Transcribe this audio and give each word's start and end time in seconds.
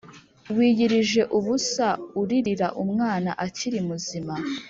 Wiyirije 0.55 1.21
ubusa 1.37 1.87
uririra 2.21 2.67
umwana 2.83 3.31
akiri 3.45 3.79
muzima 3.87 4.33